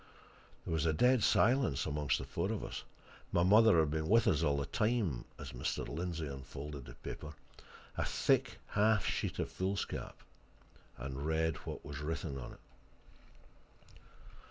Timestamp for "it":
12.53-12.59